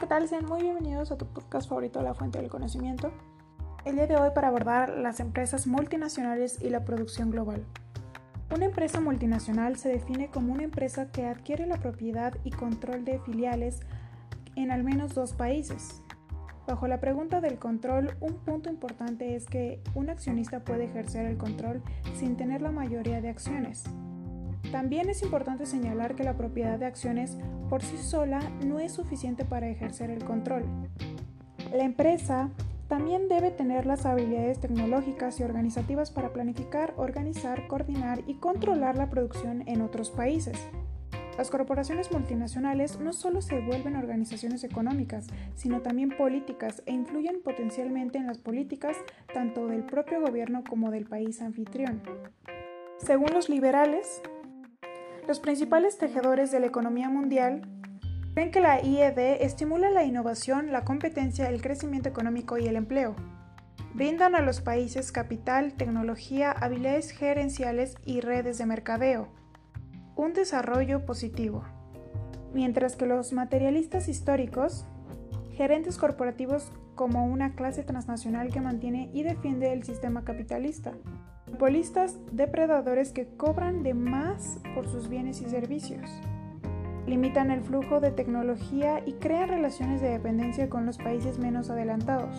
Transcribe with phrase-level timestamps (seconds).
[0.00, 0.26] ¿qué tal?
[0.28, 3.12] Sean muy bienvenidos a tu podcast favorito, La Fuente del Conocimiento.
[3.84, 7.66] El día de hoy para abordar las empresas multinacionales y la producción global.
[8.50, 13.18] Una empresa multinacional se define como una empresa que adquiere la propiedad y control de
[13.18, 13.80] filiales
[14.56, 16.00] en al menos dos países.
[16.66, 21.36] Bajo la pregunta del control, un punto importante es que un accionista puede ejercer el
[21.36, 21.82] control
[22.14, 23.84] sin tener la mayoría de acciones.
[24.72, 27.36] También es importante señalar que la propiedad de acciones
[27.68, 30.64] por sí sola no es suficiente para ejercer el control.
[31.72, 32.50] La empresa
[32.88, 39.08] también debe tener las habilidades tecnológicas y organizativas para planificar, organizar, coordinar y controlar la
[39.08, 40.56] producción en otros países.
[41.38, 48.18] Las corporaciones multinacionales no solo se vuelven organizaciones económicas, sino también políticas e influyen potencialmente
[48.18, 48.96] en las políticas
[49.32, 52.02] tanto del propio gobierno como del país anfitrión.
[52.98, 54.20] Según los liberales,
[55.30, 57.62] los principales tejedores de la economía mundial
[58.34, 63.14] creen que la IED estimula la innovación, la competencia, el crecimiento económico y el empleo.
[63.94, 69.28] Brindan a los países capital, tecnología, habilidades gerenciales y redes de mercadeo.
[70.16, 71.62] Un desarrollo positivo.
[72.52, 74.84] Mientras que los materialistas históricos,
[75.52, 80.92] gerentes corporativos como una clase transnacional que mantiene y defiende el sistema capitalista.
[81.50, 86.08] Monopolistas depredadores que cobran de más por sus bienes y servicios.
[87.06, 92.38] Limitan el flujo de tecnología y crean relaciones de dependencia con los países menos adelantados.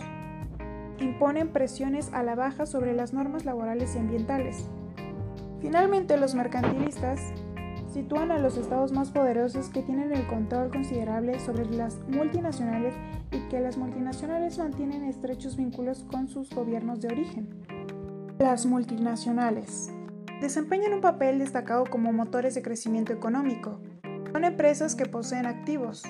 [0.98, 4.68] Imponen presiones a la baja sobre las normas laborales y ambientales.
[5.60, 7.20] Finalmente, los mercantilistas
[7.92, 12.94] sitúan a los estados más poderosos que tienen el control considerable sobre las multinacionales
[13.30, 17.71] y que las multinacionales mantienen estrechos vínculos con sus gobiernos de origen.
[18.42, 19.92] Las multinacionales
[20.40, 23.80] desempeñan un papel destacado como motores de crecimiento económico.
[24.32, 26.02] Son empresas que poseen activos.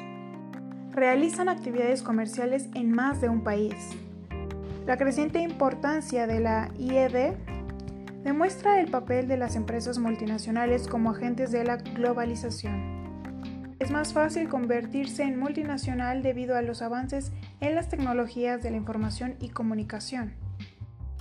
[0.92, 3.74] Realizan actividades comerciales en más de un país.
[4.86, 7.34] La creciente importancia de la IED
[8.24, 13.74] demuestra el papel de las empresas multinacionales como agentes de la globalización.
[13.78, 17.30] Es más fácil convertirse en multinacional debido a los avances
[17.60, 20.41] en las tecnologías de la información y comunicación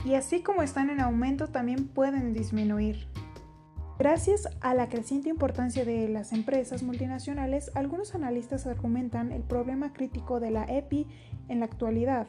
[0.06, 3.08] y así como están en aumento también pueden disminuir.
[4.00, 10.40] Gracias a la creciente importancia de las empresas multinacionales, algunos analistas argumentan el problema crítico
[10.40, 11.06] de la EPI
[11.50, 12.28] en la actualidad,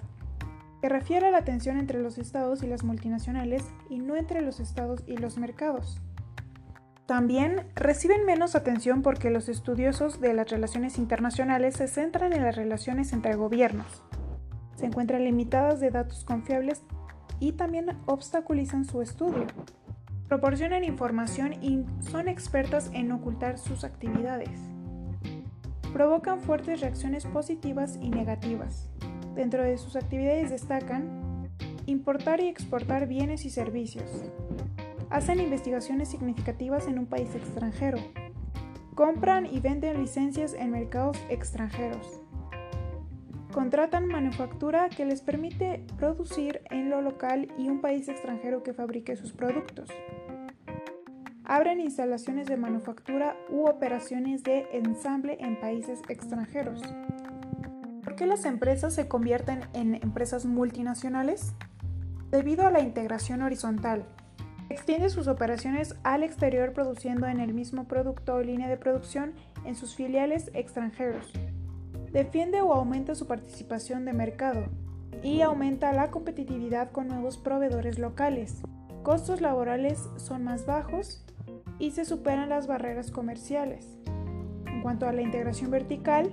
[0.82, 4.60] que refiere a la tensión entre los estados y las multinacionales y no entre los
[4.60, 5.98] estados y los mercados.
[7.06, 12.54] También reciben menos atención porque los estudiosos de las relaciones internacionales se centran en las
[12.54, 14.02] relaciones entre gobiernos.
[14.76, 16.82] Se encuentran limitadas de datos confiables
[17.42, 19.48] y también obstaculizan su estudio.
[20.28, 24.60] Proporcionan información y son expertas en ocultar sus actividades.
[25.92, 28.88] Provocan fuertes reacciones positivas y negativas.
[29.34, 31.50] Dentro de sus actividades destacan
[31.86, 34.08] importar y exportar bienes y servicios.
[35.10, 37.98] Hacen investigaciones significativas en un país extranjero.
[38.94, 42.21] Compran y venden licencias en mercados extranjeros
[43.52, 49.14] Contratan manufactura que les permite producir en lo local y un país extranjero que fabrique
[49.14, 49.90] sus productos.
[51.44, 56.80] Abren instalaciones de manufactura u operaciones de ensamble en países extranjeros.
[58.02, 61.52] ¿Por qué las empresas se convierten en empresas multinacionales?
[62.30, 64.06] Debido a la integración horizontal.
[64.70, 69.34] Extiende sus operaciones al exterior produciendo en el mismo producto o línea de producción
[69.66, 71.30] en sus filiales extranjeros
[72.12, 74.66] defiende o aumenta su participación de mercado
[75.22, 78.62] y aumenta la competitividad con nuevos proveedores locales.
[79.02, 81.24] Costos laborales son más bajos
[81.78, 83.98] y se superan las barreras comerciales.
[84.66, 86.32] En cuanto a la integración vertical,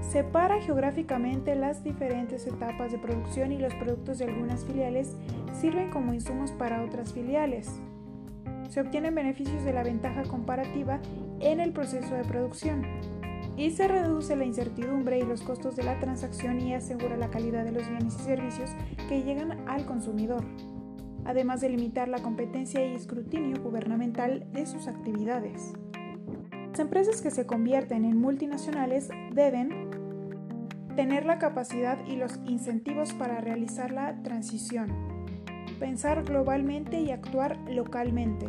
[0.00, 5.14] separa geográficamente las diferentes etapas de producción y los productos de algunas filiales
[5.60, 7.70] sirven como insumos para otras filiales.
[8.70, 11.00] Se obtienen beneficios de la ventaja comparativa
[11.40, 12.86] en el proceso de producción
[13.60, 17.62] y se reduce la incertidumbre y los costos de la transacción y asegura la calidad
[17.62, 18.70] de los bienes y servicios
[19.06, 20.46] que llegan al consumidor,
[21.26, 25.74] además de limitar la competencia y escrutinio gubernamental de sus actividades.
[26.70, 29.90] Las empresas que se convierten en multinacionales deben
[30.96, 34.90] tener la capacidad y los incentivos para realizar la transición,
[35.78, 38.46] pensar globalmente y actuar localmente,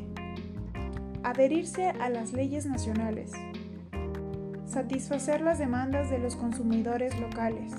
[1.24, 3.34] adherirse a las leyes nacionales,
[4.72, 7.74] satisfacer las demandas de los consumidores locales.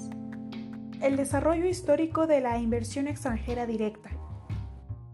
[1.00, 4.11] El desarrollo histórico de la inversión extranjera directa.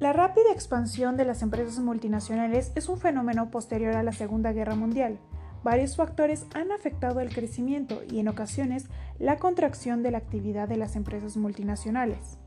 [0.00, 4.74] La rápida expansión de las empresas multinacionales es un fenómeno posterior a la Segunda Guerra
[4.74, 5.20] Mundial,
[5.62, 8.88] varios factores han afectado el crecimiento y en ocasiones
[9.20, 12.38] la contracción de la actividad de las empresas multinacionales.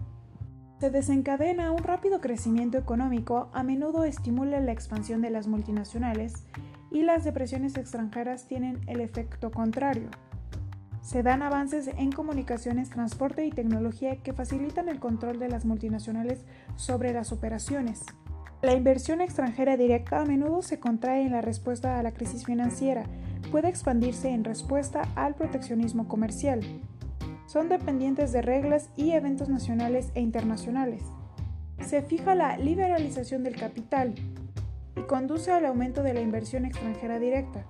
[0.79, 6.45] Se desencadena un rápido crecimiento económico, a menudo estimula la expansión de las multinacionales
[6.91, 10.09] y las depresiones extranjeras tienen el efecto contrario.
[11.01, 16.45] Se dan avances en comunicaciones, transporte y tecnología que facilitan el control de las multinacionales
[16.75, 18.03] sobre las operaciones.
[18.61, 23.05] La inversión extranjera directa a menudo se contrae en la respuesta a la crisis financiera,
[23.49, 26.61] puede expandirse en respuesta al proteccionismo comercial.
[27.47, 31.01] Son dependientes de reglas y eventos nacionales e internacionales.
[31.83, 34.13] Se fija la liberalización del capital
[34.95, 37.65] y conduce al aumento de la inversión extranjera directa,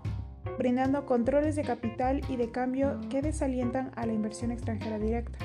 [0.58, 5.40] brindando controles de capital y de cambio que desalientan a la inversión extranjera directa.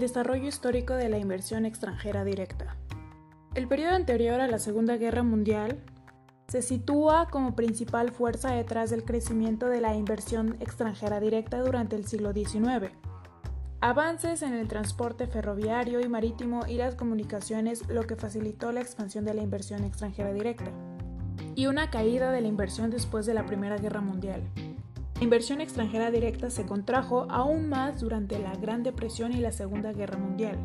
[0.00, 2.74] El desarrollo histórico de la inversión extranjera directa.
[3.54, 5.78] El periodo anterior a la Segunda Guerra Mundial
[6.48, 12.06] se sitúa como principal fuerza detrás del crecimiento de la inversión extranjera directa durante el
[12.06, 12.94] siglo XIX.
[13.82, 19.26] Avances en el transporte ferroviario y marítimo y las comunicaciones lo que facilitó la expansión
[19.26, 20.72] de la inversión extranjera directa.
[21.54, 24.50] Y una caída de la inversión después de la Primera Guerra Mundial.
[25.20, 29.92] La inversión extranjera directa se contrajo aún más durante la Gran Depresión y la Segunda
[29.92, 30.58] Guerra Mundial.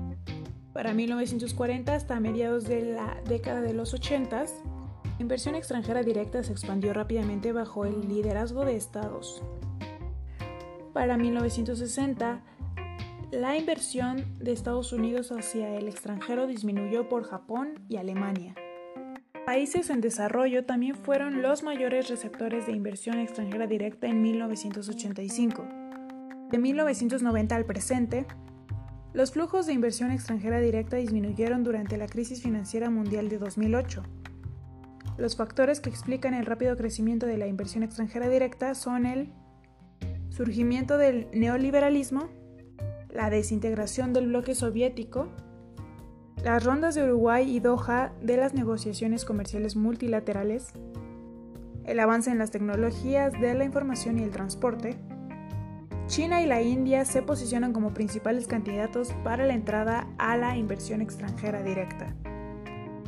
[0.72, 4.48] Para 1940 hasta mediados de la década de los 80, la
[5.20, 9.44] inversión extranjera directa se expandió rápidamente bajo el liderazgo de estados.
[10.94, 12.42] Para 1960,
[13.32, 18.56] la inversión de Estados Unidos hacia el extranjero disminuyó por Japón y Alemania.
[19.46, 25.68] Países en desarrollo también fueron los mayores receptores de inversión extranjera directa en 1985.
[26.50, 28.26] De 1990 al presente,
[29.14, 34.02] los flujos de inversión extranjera directa disminuyeron durante la crisis financiera mundial de 2008.
[35.20, 39.32] Los factores que explican el rápido crecimiento de la inversión extranjera directa son el
[40.30, 42.30] surgimiento del neoliberalismo,
[43.14, 45.30] la desintegración del bloque soviético,
[46.44, 50.74] las rondas de Uruguay y Doha de las negociaciones comerciales multilaterales,
[51.86, 54.98] el avance en las tecnologías de la información y el transporte,
[56.08, 61.02] China y la India se posicionan como principales candidatos para la entrada a la inversión
[61.02, 62.14] extranjera directa.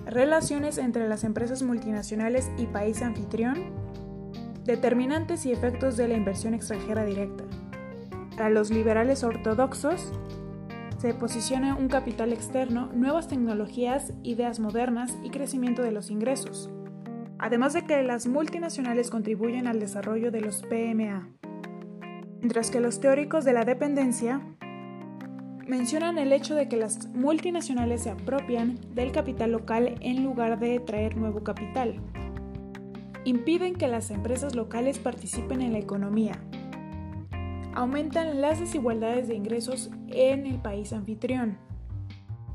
[0.07, 3.71] Relaciones entre las empresas multinacionales y país anfitrión.
[4.63, 7.43] Determinantes y efectos de la inversión extranjera directa.
[8.35, 10.11] Para los liberales ortodoxos,
[10.97, 16.71] se posiciona un capital externo, nuevas tecnologías, ideas modernas y crecimiento de los ingresos.
[17.37, 21.29] Además de que las multinacionales contribuyen al desarrollo de los PMA.
[22.39, 24.41] Mientras que los teóricos de la dependencia
[25.67, 30.79] mencionan el hecho de que las multinacionales se apropian del capital local en lugar de
[30.79, 32.01] traer nuevo capital.
[33.23, 36.39] Impiden que las empresas locales participen en la economía,
[37.77, 41.59] aumentan las desigualdades de ingresos en el país anfitrión.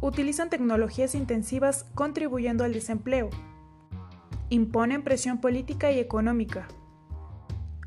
[0.00, 3.30] Utilizan tecnologías intensivas contribuyendo al desempleo.
[4.48, 6.66] Imponen presión política y económica.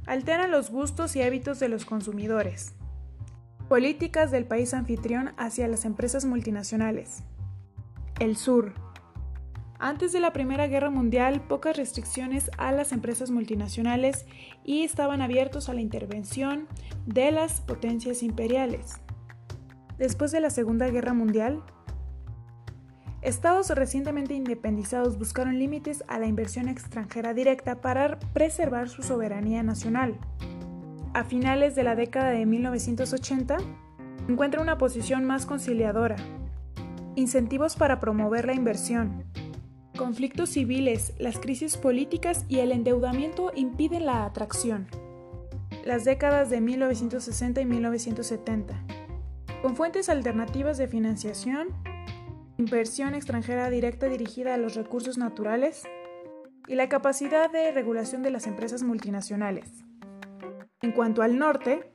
[0.05, 2.73] Alteran los gustos y hábitos de los consumidores.
[3.67, 7.23] Políticas del país anfitrión hacia las empresas multinacionales.
[8.17, 8.84] El sur.
[9.77, 14.25] Antes de la Primera Guerra Mundial, pocas restricciones a las empresas multinacionales
[14.63, 16.67] y estaban abiertos a la intervención
[17.05, 19.01] de las potencias imperiales.
[19.97, 21.61] Después de la Segunda Guerra Mundial,
[23.21, 30.17] estados recientemente independizados buscaron límites a la inversión extranjera directa para preservar su soberanía nacional.
[31.13, 33.57] A finales de la década de 1980,
[34.29, 36.15] encuentra una posición más conciliadora,
[37.15, 39.23] incentivos para promover la inversión,
[39.97, 44.87] Conflictos civiles, las crisis políticas y el endeudamiento impiden la atracción.
[45.85, 48.83] Las décadas de 1960 y 1970.
[49.61, 51.69] Con fuentes alternativas de financiación,
[52.57, 55.83] inversión extranjera directa dirigida a los recursos naturales
[56.67, 59.85] y la capacidad de regulación de las empresas multinacionales.
[60.81, 61.89] En cuanto al norte,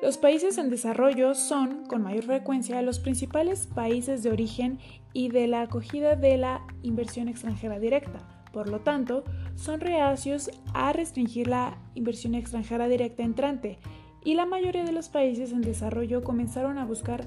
[0.00, 4.78] los países en desarrollo son, con mayor frecuencia, los principales países de origen
[5.12, 8.20] y de la acogida de la inversión extranjera directa.
[8.52, 9.24] Por lo tanto,
[9.54, 13.78] son reacios a restringir la inversión extranjera directa entrante
[14.24, 17.26] y la mayoría de los países en desarrollo comenzaron a buscar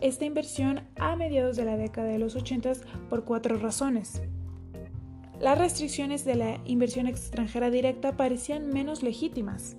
[0.00, 2.72] esta inversión a mediados de la década de los 80
[3.08, 4.22] por cuatro razones.
[5.40, 9.76] Las restricciones de la inversión extranjera directa parecían menos legítimas.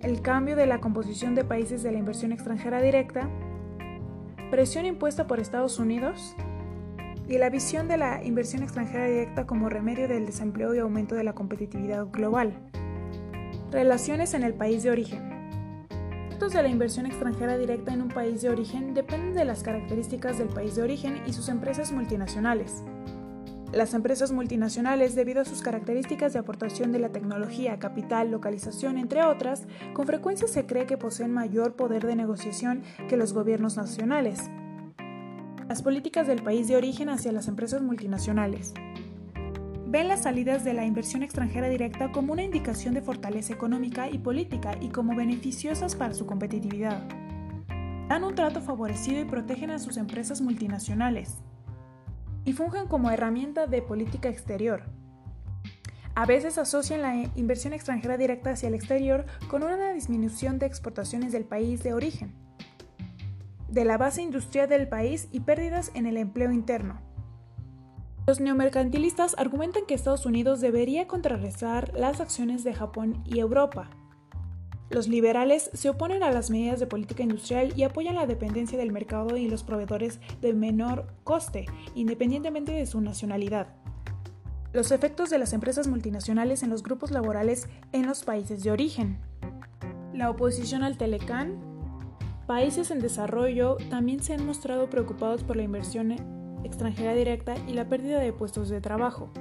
[0.00, 3.30] El cambio de la composición de países de la inversión extranjera directa,
[4.50, 6.36] presión impuesta por Estados Unidos
[7.28, 11.24] y la visión de la inversión extranjera directa como remedio del desempleo y aumento de
[11.24, 12.52] la competitividad global.
[13.70, 15.36] Relaciones en el país de origen.
[16.40, 20.38] Los de la inversión extranjera directa en un país de origen dependen de las características
[20.38, 22.82] del país de origen y sus empresas multinacionales.
[23.72, 29.24] Las empresas multinacionales, debido a sus características de aportación de la tecnología, capital, localización, entre
[29.24, 34.48] otras, con frecuencia se cree que poseen mayor poder de negociación que los gobiernos nacionales.
[35.76, 38.72] Las políticas del país de origen hacia las empresas multinacionales.
[39.86, 44.16] Ven las salidas de la inversión extranjera directa como una indicación de fortaleza económica y
[44.16, 47.06] política y como beneficiosas para su competitividad.
[48.08, 51.42] Dan un trato favorecido y protegen a sus empresas multinacionales.
[52.46, 54.84] Y fungen como herramienta de política exterior.
[56.14, 61.32] A veces asocian la inversión extranjera directa hacia el exterior con una disminución de exportaciones
[61.32, 62.45] del país de origen
[63.68, 67.00] de la base industrial del país y pérdidas en el empleo interno.
[68.26, 73.90] Los neomercantilistas argumentan que Estados Unidos debería contrarrestar las acciones de Japón y Europa.
[74.90, 78.92] Los liberales se oponen a las medidas de política industrial y apoyan la dependencia del
[78.92, 83.68] mercado y los proveedores de menor coste, independientemente de su nacionalidad.
[84.72, 89.18] Los efectos de las empresas multinacionales en los grupos laborales en los países de origen.
[90.12, 91.65] La oposición al Telecán
[92.46, 96.12] Países en desarrollo también se han mostrado preocupados por la inversión
[96.62, 99.32] extranjera directa y la pérdida de puestos de trabajo.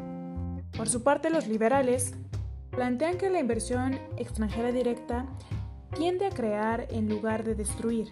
[0.75, 2.15] Por su parte, los liberales
[2.71, 5.27] plantean que la inversión extranjera directa
[5.95, 8.07] tiende a crear en lugar de destruir.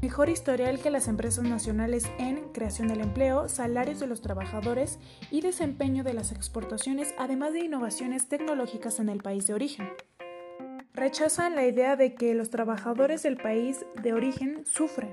[0.00, 5.00] Mejor historial que las empresas nacionales en creación del empleo, salarios de los trabajadores
[5.32, 9.88] y desempeño de las exportaciones, además de innovaciones tecnológicas en el país de origen
[10.94, 15.12] rechazan la idea de que los trabajadores del país de origen sufren.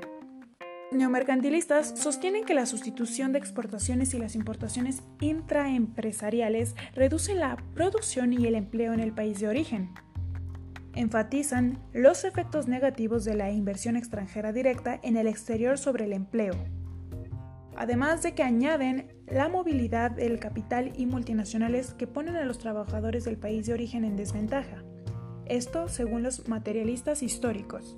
[0.92, 8.48] Neomercantilistas sostienen que la sustitución de exportaciones y las importaciones intraempresariales reducen la producción y
[8.48, 9.92] el empleo en el país de origen.
[10.96, 16.56] Enfatizan los efectos negativos de la inversión extranjera directa en el exterior sobre el empleo.
[17.78, 23.24] Además de que añaden la movilidad del capital y multinacionales que ponen a los trabajadores
[23.24, 24.84] del país de origen en desventaja.
[25.50, 27.98] Esto según los materialistas históricos.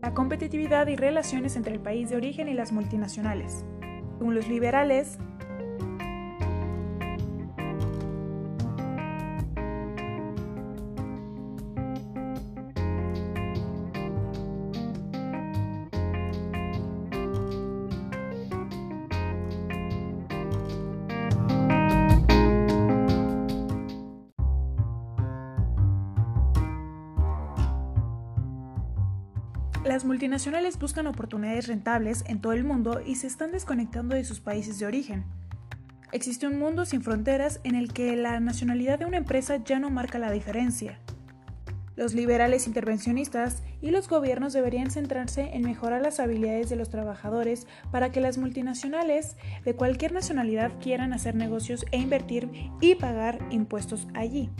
[0.00, 3.64] La competitividad y relaciones entre el país de origen y las multinacionales.
[4.16, 5.18] Según los liberales,
[30.20, 34.78] multinacionales buscan oportunidades rentables en todo el mundo y se están desconectando de sus países
[34.78, 35.24] de origen.
[36.12, 39.88] Existe un mundo sin fronteras en el que la nacionalidad de una empresa ya no
[39.88, 40.98] marca la diferencia.
[41.96, 47.66] Los liberales intervencionistas y los gobiernos deberían centrarse en mejorar las habilidades de los trabajadores
[47.90, 52.50] para que las multinacionales de cualquier nacionalidad quieran hacer negocios e invertir
[52.82, 54.50] y pagar impuestos allí.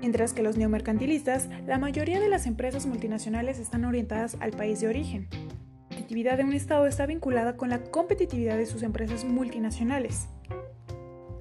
[0.00, 4.88] Mientras que los neomercantilistas, la mayoría de las empresas multinacionales están orientadas al país de
[4.88, 5.28] origen.
[5.30, 10.28] La competitividad de un Estado está vinculada con la competitividad de sus empresas multinacionales.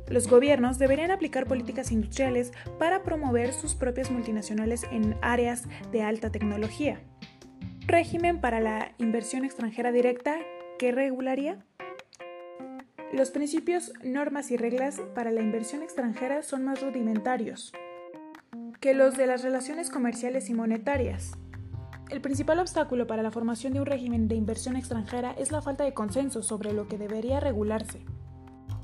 [0.09, 6.31] Los gobiernos deberían aplicar políticas industriales para promover sus propias multinacionales en áreas de alta
[6.31, 6.99] tecnología.
[7.81, 10.37] ¿Un régimen para la inversión extranjera directa
[10.79, 11.63] que regularía?
[13.13, 17.71] Los principios, normas y reglas para la inversión extranjera son más rudimentarios
[18.79, 21.31] que los de las relaciones comerciales y monetarias.
[22.09, 25.83] El principal obstáculo para la formación de un régimen de inversión extranjera es la falta
[25.83, 28.01] de consenso sobre lo que debería regularse.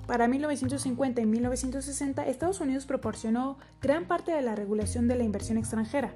[0.08, 5.58] Para 1950 y 1960, Estados Unidos proporcionó gran parte de la regulación de la inversión
[5.58, 6.14] extranjera.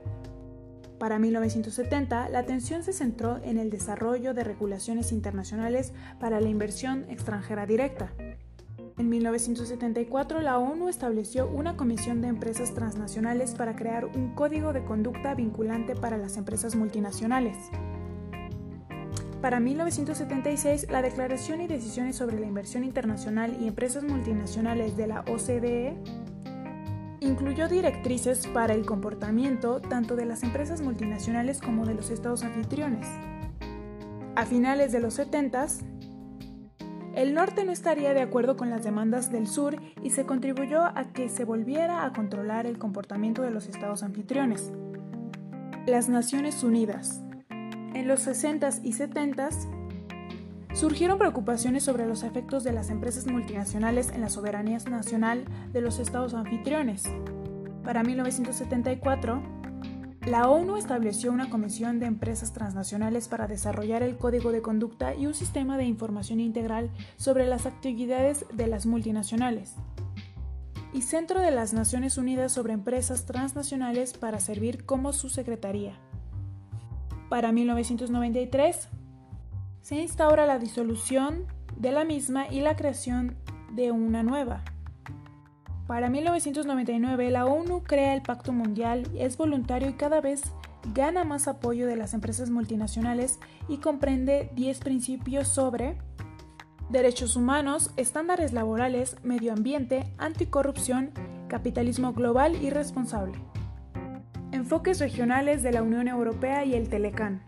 [1.00, 7.06] Para 1970, la atención se centró en el desarrollo de regulaciones internacionales para la inversión
[7.10, 8.12] extranjera directa.
[8.98, 14.84] En 1974, la ONU estableció una comisión de empresas transnacionales para crear un código de
[14.84, 17.56] conducta vinculante para las empresas multinacionales.
[19.39, 25.22] Para 1976, la Declaración y Decisiones sobre la Inversión Internacional y Empresas Multinacionales de la
[25.22, 25.96] OCDE
[27.20, 33.06] incluyó directrices para el comportamiento tanto de las empresas multinacionales como de los estados anfitriones.
[34.36, 35.68] A finales de los 70,
[37.18, 41.14] el norte no estaría de acuerdo con las demandas del sur y se contribuyó a
[41.14, 44.72] que se volviera a controlar el comportamiento de los estados anfitriones.
[45.88, 47.24] Las Naciones Unidas.
[47.50, 49.68] En los 60s y 70s
[50.74, 55.44] surgieron preocupaciones sobre los efectos de las empresas multinacionales en la soberanía nacional
[55.74, 57.02] de los estados anfitriones.
[57.84, 59.42] Para 1974,
[60.28, 65.26] la ONU estableció una comisión de empresas transnacionales para desarrollar el código de conducta y
[65.26, 69.76] un sistema de información integral sobre las actividades de las multinacionales
[70.94, 75.94] y Centro de las Naciones Unidas sobre Empresas Transnacionales para servir como su secretaría.
[77.30, 78.90] Para 1993,
[79.82, 81.46] se instaura la disolución
[81.78, 83.38] de la misma y la creación
[83.72, 84.64] de una nueva.
[85.88, 90.44] Para 1999, la ONU crea el Pacto Mundial, es voluntario y cada vez
[90.94, 93.39] gana más apoyo de las empresas multinacionales
[93.70, 95.98] y comprende 10 principios sobre
[96.89, 101.12] derechos humanos, estándares laborales, medio ambiente, anticorrupción,
[101.48, 103.39] capitalismo global y responsable.
[104.51, 107.41] Enfoques regionales de la Unión Europea y el Telecán.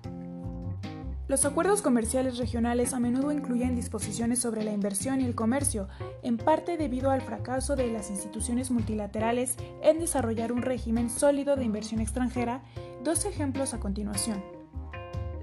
[1.29, 5.87] Los acuerdos comerciales regionales a menudo incluyen disposiciones sobre la inversión y el comercio,
[6.23, 11.65] en parte debido al fracaso de las instituciones multilaterales en desarrollar un régimen sólido de
[11.65, 12.63] inversión extranjera.
[13.03, 14.43] Dos ejemplos a continuación.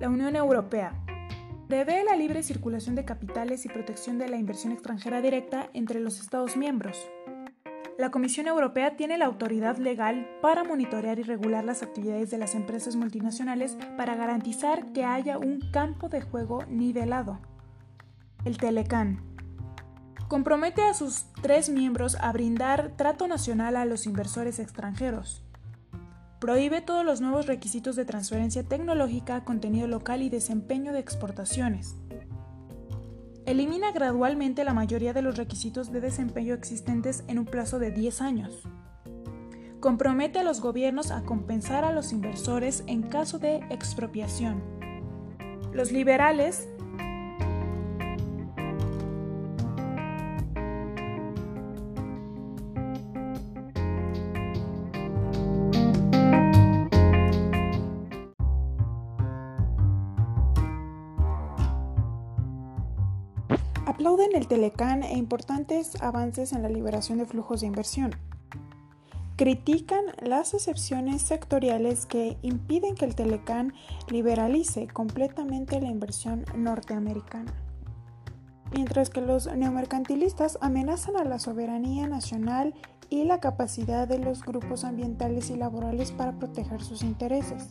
[0.00, 0.92] La Unión Europea,
[1.68, 6.18] prevé la libre circulación de capitales y protección de la inversión extranjera directa entre los
[6.18, 6.98] Estados miembros.
[7.98, 12.54] La Comisión Europea tiene la autoridad legal para monitorear y regular las actividades de las
[12.54, 17.40] empresas multinacionales para garantizar que haya un campo de juego nivelado.
[18.44, 19.22] El Telecan
[20.28, 25.42] compromete a sus tres miembros a brindar trato nacional a los inversores extranjeros.
[26.38, 31.96] Prohíbe todos los nuevos requisitos de transferencia tecnológica, contenido local y desempeño de exportaciones.
[33.46, 38.20] Elimina gradualmente la mayoría de los requisitos de desempeño existentes en un plazo de 10
[38.20, 38.64] años.
[39.78, 44.64] Compromete a los gobiernos a compensar a los inversores en caso de expropiación.
[45.72, 46.68] Los liberales
[63.96, 68.10] aplauden el Telecán e importantes avances en la liberación de flujos de inversión.
[69.36, 73.72] Critican las excepciones sectoriales que impiden que el Telecán
[74.10, 77.54] liberalice completamente la inversión norteamericana.
[78.70, 82.74] Mientras que los neomercantilistas amenazan a la soberanía nacional
[83.08, 87.70] y la capacidad de los grupos ambientales y laborales para proteger sus intereses.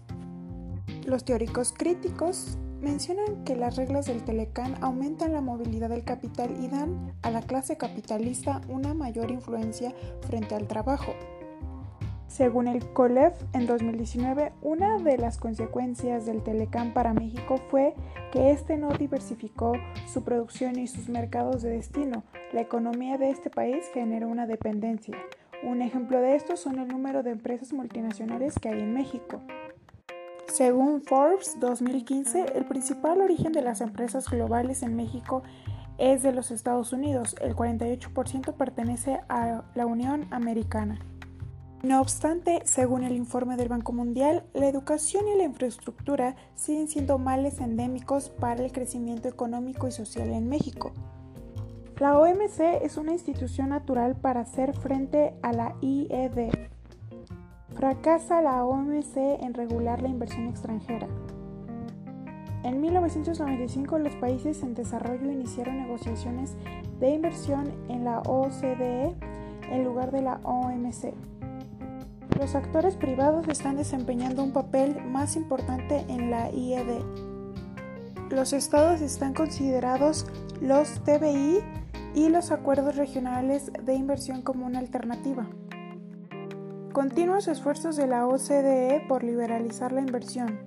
[1.05, 6.67] Los teóricos críticos mencionan que las reglas del Telecán aumentan la movilidad del capital y
[6.67, 11.13] dan a la clase capitalista una mayor influencia frente al trabajo.
[12.27, 17.93] Según el COLEF, en 2019, una de las consecuencias del Telecán para México fue
[18.33, 19.73] que este no diversificó
[20.11, 22.23] su producción y sus mercados de destino.
[22.51, 25.15] La economía de este país generó una dependencia.
[25.63, 29.39] Un ejemplo de esto son el número de empresas multinacionales que hay en México.
[30.55, 35.43] Según Forbes 2015, el principal origen de las empresas globales en México
[35.97, 40.97] es de los Estados Unidos, el 48% pertenece a la Unión Americana.
[41.83, 47.17] No obstante, según el informe del Banco Mundial, la educación y la infraestructura siguen siendo
[47.17, 50.93] males endémicos para el crecimiento económico y social en México.
[51.99, 56.69] La OMC es una institución natural para hacer frente a la IED,
[57.75, 61.07] Fracasa la OMC en regular la inversión extranjera.
[62.63, 66.55] En 1995 los países en desarrollo iniciaron negociaciones
[67.01, 69.13] de inversión en la OCDE
[69.69, 71.13] en lugar de la OMC.
[72.39, 77.01] Los actores privados están desempeñando un papel más importante en la IED.
[78.29, 80.27] Los estados están considerados
[80.61, 81.59] los TBI
[82.15, 85.45] y los acuerdos regionales de inversión como una alternativa.
[86.95, 90.61] Continuos esfuerzos de la OCDE por liberalizar la inversión.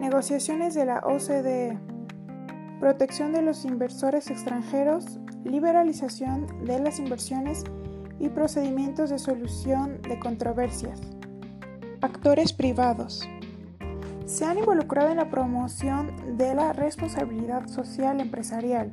[0.00, 1.78] Negociaciones de la OCDE.
[2.80, 7.62] Protección de los inversores extranjeros, liberalización de las inversiones
[8.18, 11.00] y procedimientos de solución de controversias.
[12.00, 13.28] Actores privados.
[14.26, 18.92] Se han involucrado en la promoción de la responsabilidad social empresarial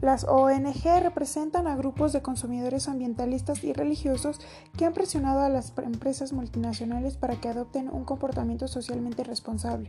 [0.00, 4.40] las ONG representan a grupos de consumidores ambientalistas y religiosos
[4.76, 9.88] que han presionado a las empresas multinacionales para que adopten un comportamiento socialmente responsable.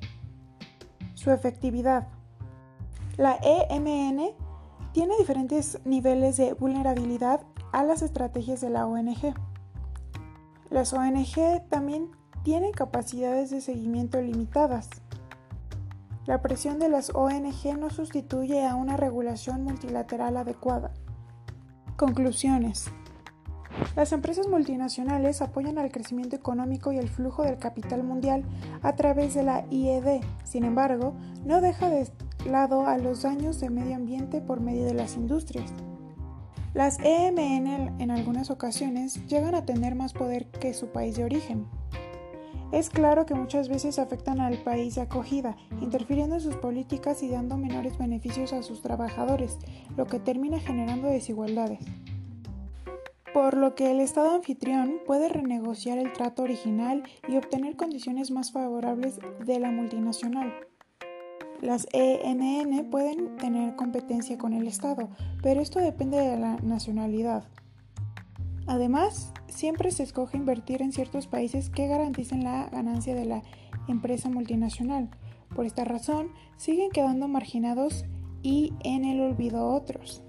[1.14, 2.08] Su efectividad.
[3.18, 4.32] La EMN
[4.94, 7.42] tiene diferentes niveles de vulnerabilidad
[7.72, 9.36] a las estrategias de la ONG.
[10.70, 12.10] Las ONG también
[12.44, 14.90] tienen capacidades de seguimiento limitadas.
[16.30, 20.92] La presión de las ONG no sustituye a una regulación multilateral adecuada.
[21.98, 22.86] Conclusiones.
[23.96, 28.44] Las empresas multinacionales apoyan al crecimiento económico y el flujo del capital mundial
[28.84, 30.22] a través de la IED.
[30.44, 31.16] Sin embargo,
[31.46, 32.08] no deja de
[32.46, 35.74] lado a los daños de medio ambiente por medio de las industrias.
[36.76, 41.66] Las EMN en algunas ocasiones llegan a tener más poder que su país de origen.
[42.72, 47.30] Es claro que muchas veces afectan al país de acogida, interfiriendo en sus políticas y
[47.30, 49.58] dando menores beneficios a sus trabajadores,
[49.98, 51.80] lo que termina generando desigualdades.
[53.34, 58.52] Por lo que el Estado anfitrión puede renegociar el trato original y obtener condiciones más
[58.52, 60.54] favorables de la multinacional.
[61.62, 65.10] Las EMN pueden tener competencia con el Estado,
[65.42, 67.46] pero esto depende de la nacionalidad.
[68.70, 73.42] Además, siempre se escoge invertir en ciertos países que garanticen la ganancia de la
[73.88, 75.10] empresa multinacional.
[75.56, 78.06] Por esta razón, siguen quedando marginados
[78.44, 80.22] y en el olvido otros.